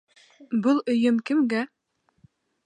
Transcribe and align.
Был 0.67 0.79
өйөм 0.93 1.19
кемгә? 1.31 1.61